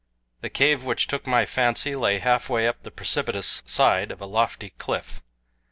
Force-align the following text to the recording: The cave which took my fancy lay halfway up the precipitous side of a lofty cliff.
The 0.41 0.49
cave 0.49 0.83
which 0.83 1.05
took 1.05 1.27
my 1.27 1.45
fancy 1.45 1.95
lay 1.95 2.17
halfway 2.17 2.67
up 2.67 2.81
the 2.81 2.89
precipitous 2.89 3.61
side 3.67 4.09
of 4.09 4.19
a 4.19 4.25
lofty 4.25 4.71
cliff. 4.79 5.21